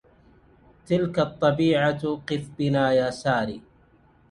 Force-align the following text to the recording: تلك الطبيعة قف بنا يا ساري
تلك 0.85 1.19
الطبيعة 1.19 2.15
قف 2.27 2.49
بنا 2.59 2.91
يا 2.93 3.09
ساري 3.11 3.61